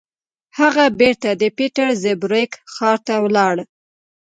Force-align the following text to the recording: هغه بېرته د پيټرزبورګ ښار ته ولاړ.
هغه 0.59 0.85
بېرته 0.99 1.29
د 1.41 1.43
پيټرزبورګ 1.57 2.51
ښار 2.73 2.97
ته 3.05 3.15
ولاړ. 3.25 3.55